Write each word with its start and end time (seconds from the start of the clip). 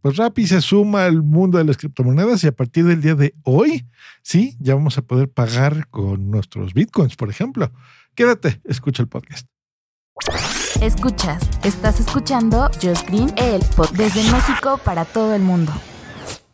pues 0.00 0.16
Rappi 0.16 0.46
se 0.46 0.60
suma 0.60 1.04
al 1.04 1.22
mundo 1.22 1.58
de 1.58 1.64
las 1.64 1.76
criptomonedas 1.76 2.44
y 2.44 2.46
a 2.46 2.52
partir 2.52 2.84
del 2.84 3.00
día 3.00 3.14
de 3.14 3.34
hoy, 3.42 3.86
sí, 4.22 4.56
ya 4.60 4.74
vamos 4.74 4.96
a 4.98 5.02
poder 5.02 5.28
pagar 5.28 5.88
con 5.88 6.30
nuestros 6.30 6.72
bitcoins, 6.74 7.16
por 7.16 7.30
ejemplo. 7.30 7.70
Quédate, 8.14 8.60
escucha 8.64 9.02
el 9.02 9.08
podcast. 9.08 9.48
Escuchas, 10.80 11.42
estás 11.64 12.00
escuchando 12.00 12.70
Just 12.82 13.08
Green, 13.08 13.32
el 13.36 13.60
podcast 13.76 13.96
desde 13.96 14.30
México 14.30 14.80
para 14.84 15.04
todo 15.04 15.34
el 15.34 15.42
mundo. 15.42 15.72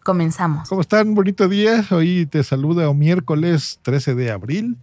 Comenzamos. 0.02 0.68
¿Cómo 0.68 0.82
están? 0.82 1.14
Bonito 1.14 1.48
día. 1.48 1.84
Hoy 1.90 2.26
te 2.26 2.42
saluda 2.44 2.88
o 2.88 2.94
miércoles 2.94 3.78
13 3.82 4.14
de 4.14 4.30
abril 4.30 4.76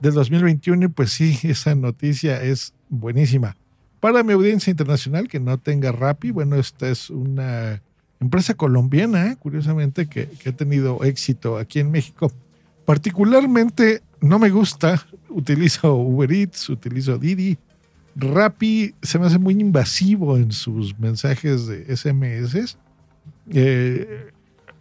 del 0.00 0.14
2021 0.14 0.86
y 0.86 0.88
pues 0.88 1.12
sí, 1.12 1.38
esa 1.42 1.74
noticia 1.74 2.42
es 2.42 2.74
buenísima. 2.88 3.56
Para 4.00 4.22
mi 4.22 4.32
audiencia 4.32 4.70
internacional 4.70 5.28
que 5.28 5.40
no 5.40 5.58
tenga 5.58 5.92
Rappi, 5.92 6.30
bueno, 6.30 6.56
esta 6.56 6.88
es 6.88 7.08
una 7.08 7.82
empresa 8.22 8.54
colombiana, 8.54 9.36
curiosamente, 9.36 10.06
que, 10.06 10.28
ha 10.46 10.52
tenido 10.52 11.04
éxito 11.04 11.58
aquí 11.58 11.80
en 11.80 11.90
México. 11.90 12.32
Particularmente 12.84 14.02
no 14.20 14.38
me 14.38 14.50
gusta, 14.50 15.06
utilizo 15.28 15.94
Uber 15.94 16.32
Eats, 16.32 16.68
utilizo 16.68 17.18
Didi. 17.18 17.58
Rappi 18.14 18.94
se 19.02 19.18
me 19.18 19.26
hace 19.26 19.38
muy 19.38 19.54
invasivo 19.54 20.36
en 20.36 20.52
sus 20.52 20.98
mensajes 20.98 21.66
de 21.66 21.96
SMS. 21.96 22.76
Eh, 23.50 24.30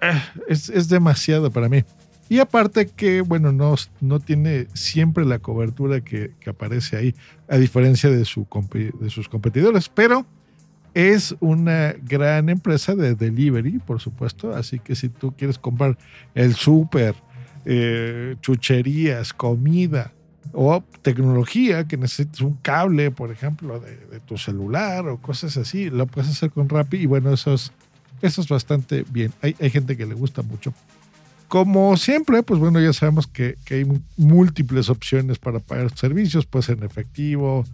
eh, 0.01 0.21
es, 0.47 0.89
demasiado 0.89 1.51
para 1.51 1.69
mí. 1.69 1.83
Y 2.29 2.39
aparte 2.39 2.87
que, 2.87 3.21
bueno, 3.21 3.51
no, 3.51 3.75
no 3.99 4.19
tiene 4.19 4.67
siempre 4.73 5.25
la 5.25 5.39
cobertura 5.39 6.01
que, 6.01 6.31
aparece 6.45 6.97
ahí, 6.97 7.15
a 7.49 7.57
diferencia 7.57 8.09
de, 8.09 8.23
su, 8.25 8.47
de 8.99 9.09
sus 9.09 9.27
competidores. 9.27 9.89
Pero 9.89 10.25
es 10.93 11.35
una 11.39 11.93
gran 12.03 12.49
empresa 12.49 12.95
de 12.95 13.15
delivery, 13.15 13.79
por 13.79 13.99
supuesto. 13.99 14.53
Así 14.53 14.79
que 14.79 14.95
si 14.95 15.09
tú 15.09 15.33
quieres 15.35 15.57
comprar 15.57 15.97
el 16.35 16.55
súper, 16.55 17.15
eh, 17.65 18.35
chucherías, 18.41 19.33
comida 19.33 20.13
o 20.53 20.83
tecnología, 21.01 21.87
que 21.87 21.95
necesites 21.97 22.41
un 22.41 22.55
cable, 22.55 23.11
por 23.11 23.31
ejemplo, 23.31 23.79
de, 23.79 24.19
tu 24.25 24.37
celular 24.37 25.07
o 25.07 25.17
cosas 25.17 25.55
así, 25.57 25.89
lo 25.89 26.07
puedes 26.07 26.29
hacer 26.29 26.51
con 26.51 26.67
Rappi. 26.67 26.97
Y 26.97 27.05
bueno, 27.05 27.33
eso 27.33 27.53
es, 27.53 27.71
eso 28.21 28.41
es 28.41 28.47
bastante 28.47 29.05
bien. 29.09 29.31
Hay, 29.41 29.55
hay 29.59 29.69
gente 29.69 29.95
que 29.95 30.05
le 30.05 30.13
gusta 30.13 30.41
mucho. 30.41 30.73
Como 31.47 31.97
siempre, 31.97 32.43
pues 32.43 32.59
bueno, 32.59 32.79
ya 32.79 32.93
sabemos 32.93 33.27
que, 33.27 33.57
que 33.65 33.75
hay 33.75 34.01
múltiples 34.15 34.89
opciones 34.89 35.37
para 35.37 35.59
pagar 35.59 35.95
servicios, 35.97 36.45
pues 36.45 36.69
en 36.69 36.81
efectivo, 36.83 37.65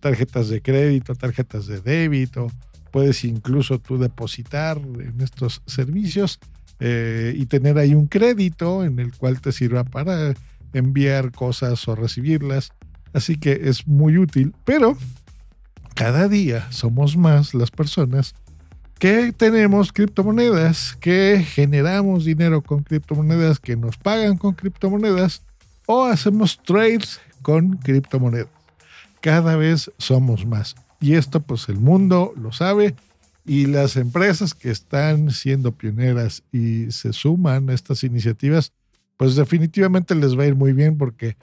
tarjetas 0.00 0.48
de 0.48 0.60
crédito, 0.62 1.14
tarjetas 1.14 1.66
de 1.66 1.80
débito. 1.80 2.48
Puedes 2.90 3.24
incluso 3.24 3.78
tú 3.78 3.98
depositar 3.98 4.78
en 4.78 5.20
estos 5.20 5.62
servicios 5.66 6.38
eh, 6.80 7.34
y 7.36 7.46
tener 7.46 7.78
ahí 7.78 7.94
un 7.94 8.06
crédito 8.06 8.84
en 8.84 8.98
el 8.98 9.14
cual 9.14 9.40
te 9.40 9.52
sirva 9.52 9.84
para 9.84 10.34
enviar 10.72 11.32
cosas 11.32 11.86
o 11.88 11.94
recibirlas. 11.94 12.70
Así 13.12 13.36
que 13.36 13.60
es 13.64 13.86
muy 13.86 14.18
útil, 14.18 14.54
pero 14.64 14.96
cada 15.94 16.28
día 16.28 16.70
somos 16.70 17.16
más 17.16 17.54
las 17.54 17.70
personas 17.70 18.34
que 18.98 19.32
tenemos 19.32 19.92
criptomonedas, 19.92 20.96
que 21.00 21.44
generamos 21.46 22.24
dinero 22.24 22.62
con 22.62 22.82
criptomonedas, 22.82 23.58
que 23.58 23.76
nos 23.76 23.96
pagan 23.98 24.36
con 24.36 24.54
criptomonedas 24.54 25.42
o 25.86 26.04
hacemos 26.04 26.58
trades 26.62 27.20
con 27.42 27.76
criptomonedas 27.76 28.55
cada 29.26 29.56
vez 29.56 29.90
somos 29.98 30.46
más. 30.46 30.76
Y 31.00 31.14
esto 31.14 31.40
pues 31.40 31.68
el 31.68 31.78
mundo 31.78 32.32
lo 32.36 32.52
sabe 32.52 32.94
y 33.44 33.66
las 33.66 33.96
empresas 33.96 34.54
que 34.54 34.70
están 34.70 35.32
siendo 35.32 35.72
pioneras 35.72 36.44
y 36.52 36.92
se 36.92 37.12
suman 37.12 37.68
a 37.68 37.74
estas 37.74 38.04
iniciativas, 38.04 38.72
pues 39.16 39.34
definitivamente 39.34 40.14
les 40.14 40.38
va 40.38 40.44
a 40.44 40.46
ir 40.46 40.54
muy 40.54 40.72
bien 40.72 40.96
porque 40.96 41.36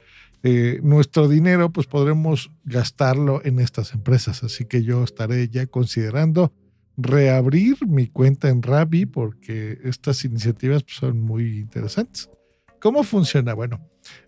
eh, 0.44 0.80
nuestro 0.82 1.28
dinero 1.28 1.72
pues 1.72 1.86
podremos 1.86 2.52
gastarlo 2.64 3.42
en 3.44 3.60
estas 3.60 3.94
empresas. 3.94 4.46
Así 4.46 4.64
que 4.64 4.84
yo 4.84 5.04
estaré 5.04 5.50
ya 5.50 5.66
considerando 5.66 6.54
reabrir 6.96 7.86
mi 7.86 8.08
cuenta 8.08 8.48
en 8.48 8.62
Rappi 8.62 9.08
porque 9.08 9.78
estas 9.84 10.24
iniciativas 10.24 10.84
pues, 10.84 10.96
son 10.96 11.20
muy 11.20 11.60
interesantes. 11.60 12.30
¿Cómo 12.80 13.04
funciona? 13.04 13.54
Bueno, 13.54 13.82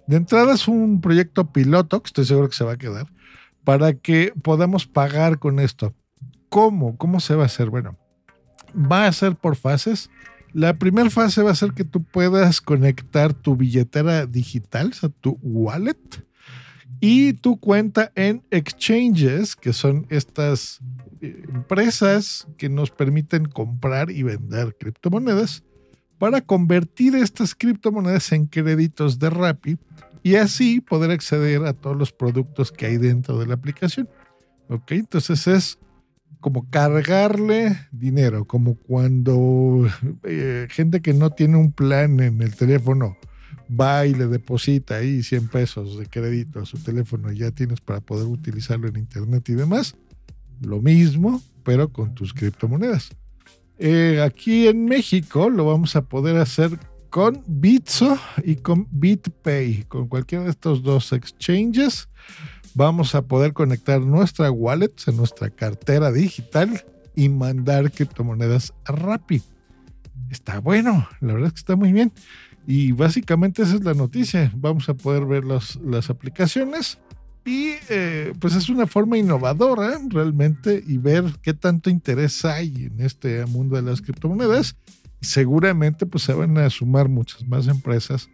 de 0.08 0.18
entrada 0.18 0.56
es 0.56 0.68
un 0.68 1.00
proyecto 1.00 1.54
piloto 1.54 2.02
que 2.02 2.08
estoy 2.08 2.26
seguro 2.26 2.50
que 2.50 2.58
se 2.58 2.66
va 2.66 2.74
a 2.74 2.78
quedar 2.78 3.16
para 3.66 3.96
que 3.96 4.32
podamos 4.42 4.86
pagar 4.86 5.40
con 5.40 5.60
esto. 5.60 5.94
¿Cómo? 6.48 6.96
¿Cómo 6.96 7.20
se 7.20 7.36
va 7.36 7.44
a 7.44 7.48
hacer? 7.48 7.70
Bueno, 7.70 7.98
va 8.74 9.08
a 9.08 9.12
ser 9.12 9.36
por 9.36 9.58
fases. 9.58 10.10
La 10.54 10.76
primera 10.76 11.10
fase 11.10 11.42
va 11.42 11.52
a 11.52 11.56
ser 11.56 11.74
que 11.74 11.84
tú 11.84 12.04
puedas 12.04 12.62
conectar 12.62 13.34
tu 13.34 13.58
billetera 13.58 14.26
digital, 14.26 14.92
o 14.92 14.94
sea, 14.94 15.10
tu 15.10 15.38
wallet, 15.42 16.24
y 17.02 17.34
tu 17.34 17.60
cuenta 17.60 18.12
en 18.16 18.44
exchanges, 18.52 19.56
que 19.56 19.74
son 19.74 20.06
estas 20.10 20.80
eh, 21.20 21.44
empresas 21.54 22.48
que 22.58 22.70
nos 22.70 22.92
permiten 22.92 23.46
comprar 23.46 24.12
y 24.12 24.24
vender 24.24 24.78
criptomonedas, 24.80 25.64
para 26.18 26.40
convertir 26.40 27.16
estas 27.16 27.54
criptomonedas 27.54 28.32
en 28.32 28.46
créditos 28.46 29.20
de 29.20 29.30
Rappi 29.30 29.78
y 30.26 30.38
así 30.38 30.82
poder 30.82 31.12
acceder 31.12 31.64
a 31.66 31.74
todos 31.74 31.96
los 31.96 32.12
productos 32.12 32.72
que 32.72 32.88
hay 32.88 32.98
dentro 32.98 33.38
de 33.38 33.46
la 33.46 33.54
aplicación. 33.54 34.10
¿Ok? 34.70 34.94
Entonces 34.94 35.46
es 35.46 35.78
como 36.40 36.68
cargarle 36.72 37.78
dinero, 37.92 38.46
como 38.46 38.74
cuando 38.74 39.88
eh, 40.24 40.66
gente 40.72 41.04
que 41.04 41.14
no 41.14 41.30
tiene 41.30 41.58
un 41.58 41.72
plan 41.72 42.20
en 42.22 42.42
el 42.42 42.56
teléfono 42.56 43.16
va 43.70 44.08
y 44.08 44.16
le 44.16 44.26
deposita 44.26 44.96
ahí 44.96 45.22
100 45.22 45.48
pesos 45.50 46.00
de 46.00 46.08
crédito 46.08 46.60
a 46.60 46.66
su 46.66 46.80
teléfono 46.80 47.32
y 47.32 47.38
ya 47.38 47.52
tienes 47.52 47.80
para 47.80 48.02
poder 48.02 48.26
utilizarlo 48.26 48.88
en 48.88 48.98
internet 48.98 49.48
y 49.50 49.54
demás. 49.54 49.96
Lo 50.60 50.82
mismo, 50.82 51.40
pero 51.64 51.90
con 51.90 52.16
tus 52.16 52.34
criptomonedas. 52.34 53.12
Eh, 53.78 54.24
aquí 54.26 54.68
en 54.68 54.86
México 54.86 55.52
lo 55.52 55.68
vamos 55.68 55.96
a 55.96 56.02
poder 56.06 56.38
hacer 56.38 56.80
con 57.16 57.42
Bitso 57.48 58.20
y 58.44 58.58
con 58.58 58.90
BitPay. 58.92 59.86
Con 59.88 60.10
cualquiera 60.10 60.44
de 60.44 60.50
estos 60.50 60.84
dos 60.84 61.14
exchanges 61.14 62.10
vamos 62.74 63.16
a 63.16 63.22
poder 63.22 63.54
conectar 63.54 64.02
nuestra 64.02 64.52
wallet, 64.52 64.92
en 65.08 65.16
nuestra 65.16 65.50
cartera 65.50 66.12
digital 66.12 66.84
y 67.16 67.30
mandar 67.30 67.90
criptomonedas 67.90 68.74
a 68.84 68.92
Rappi. 68.92 69.42
Está 70.30 70.60
bueno, 70.60 71.08
la 71.22 71.32
verdad 71.32 71.48
es 71.48 71.54
que 71.54 71.60
está 71.60 71.78
muy 71.78 71.94
bien. 71.94 72.12
Y 72.68 72.92
básicamente 72.92 73.62
esa 73.62 73.76
es 73.76 73.86
la 73.86 73.94
noticia. 73.94 74.52
Vamos 74.54 74.90
a 74.90 74.94
poder 74.94 75.24
ver 75.26 75.46
las 75.46 76.10
aplicaciones 76.10 77.00
y 77.46 77.76
eh, 77.88 78.34
pues 78.42 78.56
es 78.56 78.68
una 78.68 78.88
forma 78.88 79.18
innovadora 79.18 80.02
realmente 80.10 80.84
y 80.86 80.98
ver 80.98 81.24
qué 81.42 81.54
tanto 81.54 81.90
interés 81.90 82.44
hay 82.44 82.90
en 82.92 83.00
este 83.00 83.46
mundo 83.46 83.78
de 83.78 83.84
las 83.84 84.02
criptomonedas 84.02 84.76
seguramente 85.26 86.06
pues 86.06 86.24
se 86.24 86.34
van 86.34 86.58
a 86.58 86.70
sumar 86.70 87.10
muchas 87.10 87.46
más 87.48 87.68
empresas, 87.68 88.30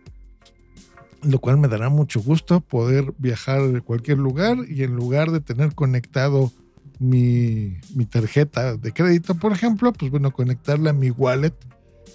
lo 1.23 1.39
cual 1.39 1.57
me 1.57 1.67
dará 1.67 1.89
mucho 1.89 2.21
gusto 2.21 2.61
poder 2.61 3.13
viajar 3.17 3.67
de 3.67 3.81
cualquier 3.81 4.17
lugar 4.17 4.57
y 4.67 4.83
en 4.83 4.95
lugar 4.95 5.31
de 5.31 5.39
tener 5.39 5.73
conectado 5.73 6.51
mi, 6.99 7.77
mi 7.95 8.05
tarjeta 8.05 8.77
de 8.77 8.91
crédito, 8.91 9.35
por 9.35 9.51
ejemplo, 9.51 9.91
pues 9.93 10.11
bueno, 10.11 10.31
conectarla 10.31 10.91
a 10.91 10.93
mi 10.93 11.09
wallet 11.09 11.53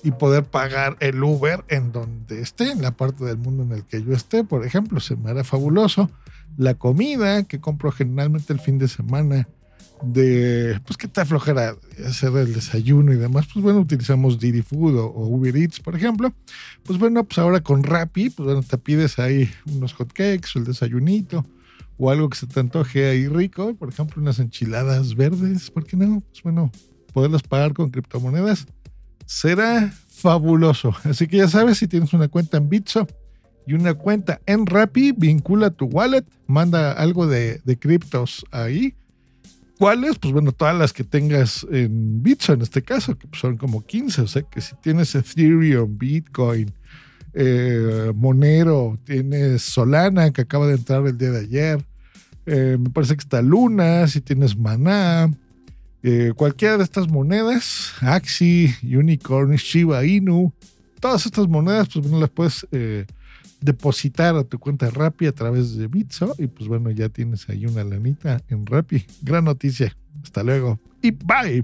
y 0.02 0.12
poder 0.12 0.44
pagar 0.44 0.96
el 1.00 1.22
Uber 1.22 1.64
en 1.68 1.90
donde 1.90 2.40
esté, 2.40 2.70
en 2.70 2.82
la 2.82 2.96
parte 2.96 3.24
del 3.24 3.38
mundo 3.38 3.64
en 3.64 3.72
el 3.72 3.84
que 3.84 4.02
yo 4.02 4.12
esté, 4.12 4.44
por 4.44 4.64
ejemplo, 4.64 5.00
se 5.00 5.16
me 5.16 5.30
hará 5.30 5.42
fabuloso. 5.42 6.10
La 6.56 6.74
comida 6.74 7.42
que 7.44 7.60
compro 7.60 7.90
generalmente 7.90 8.52
el 8.52 8.60
fin 8.60 8.78
de 8.78 8.88
semana 8.88 9.48
de, 10.02 10.80
pues 10.84 10.96
que 10.96 11.08
te 11.08 11.24
flojera 11.24 11.76
hacer 12.06 12.36
el 12.36 12.52
desayuno 12.52 13.12
y 13.12 13.16
demás, 13.16 13.46
pues 13.52 13.62
bueno, 13.62 13.80
utilizamos 13.80 14.38
Didi 14.38 14.62
Food 14.62 14.96
o, 14.98 15.26
Uber 15.26 15.56
Eats, 15.56 15.80
por 15.80 15.96
ejemplo. 15.96 16.32
Pues 16.84 16.98
bueno, 16.98 17.24
pues 17.24 17.38
ahora 17.38 17.60
con 17.60 17.82
Rappi, 17.82 18.30
pues 18.30 18.44
bueno, 18.44 18.62
te 18.62 18.78
pides 18.78 19.18
ahí 19.18 19.50
unos 19.66 19.94
hotcakes 19.94 20.50
o 20.54 20.58
el 20.58 20.64
desayunito 20.64 21.44
o 21.98 22.10
algo 22.10 22.28
que 22.28 22.36
se 22.36 22.46
te 22.46 22.60
antoje 22.60 23.08
ahí 23.08 23.26
rico, 23.26 23.74
por 23.74 23.88
ejemplo, 23.88 24.20
unas 24.20 24.38
enchiladas 24.38 25.14
verdes, 25.14 25.70
¿por 25.70 25.86
qué 25.86 25.96
no? 25.96 26.20
Pues 26.20 26.42
bueno, 26.42 26.70
poderlas 27.12 27.42
pagar 27.42 27.72
con 27.72 27.90
criptomonedas 27.90 28.66
será 29.24 29.92
fabuloso. 30.08 30.94
Así 31.04 31.26
que 31.26 31.38
ya 31.38 31.48
sabes, 31.48 31.78
si 31.78 31.88
tienes 31.88 32.12
una 32.12 32.28
cuenta 32.28 32.58
en 32.58 32.68
Bitso 32.68 33.06
y 33.66 33.72
una 33.72 33.94
cuenta 33.94 34.40
en 34.46 34.66
Rappi, 34.66 35.12
vincula 35.12 35.70
tu 35.70 35.86
wallet, 35.86 36.24
manda 36.46 36.92
algo 36.92 37.26
de, 37.26 37.60
de 37.64 37.78
criptos 37.78 38.44
ahí 38.52 38.94
¿Cuáles? 39.78 40.18
Pues 40.18 40.32
bueno, 40.32 40.52
todas 40.52 40.76
las 40.76 40.92
que 40.92 41.04
tengas 41.04 41.66
en 41.70 42.22
Bitso 42.22 42.54
en 42.54 42.62
este 42.62 42.82
caso, 42.82 43.16
que 43.18 43.28
son 43.32 43.56
como 43.56 43.84
15. 43.84 44.22
O 44.22 44.26
sea 44.26 44.42
que 44.42 44.60
si 44.60 44.74
tienes 44.76 45.14
Ethereum, 45.14 45.98
Bitcoin, 45.98 46.72
eh, 47.34 48.12
Monero, 48.14 48.98
tienes 49.04 49.62
Solana 49.62 50.30
que 50.30 50.42
acaba 50.42 50.66
de 50.66 50.74
entrar 50.76 51.06
el 51.06 51.18
día 51.18 51.30
de 51.30 51.40
ayer, 51.40 51.84
eh, 52.46 52.78
me 52.80 52.88
parece 52.90 53.14
que 53.16 53.22
está 53.22 53.42
Luna, 53.42 54.06
si 54.08 54.20
tienes 54.20 54.56
Maná, 54.56 55.30
Eh, 56.02 56.32
cualquiera 56.36 56.76
de 56.76 56.84
estas 56.84 57.08
monedas, 57.08 57.92
Axi, 58.00 58.72
Unicorn, 58.84 59.56
Shiba 59.56 60.04
Inu, 60.04 60.52
todas 61.06 61.24
estas 61.24 61.46
monedas, 61.46 61.88
pues 61.92 62.04
bueno, 62.04 62.18
las 62.18 62.30
puedes 62.30 62.66
eh, 62.72 63.06
depositar 63.60 64.34
a 64.34 64.42
tu 64.42 64.58
cuenta 64.58 64.90
Rappi 64.90 65.26
a 65.26 65.32
través 65.32 65.76
de 65.76 65.86
Bitso 65.86 66.34
y 66.36 66.48
pues 66.48 66.68
bueno, 66.68 66.90
ya 66.90 67.08
tienes 67.08 67.48
ahí 67.48 67.64
una 67.64 67.84
lanita 67.84 68.42
en 68.48 68.66
Rappi. 68.66 69.06
Gran 69.22 69.44
noticia. 69.44 69.96
Hasta 70.24 70.42
luego 70.42 70.80
y 71.00 71.12
bye. 71.12 71.62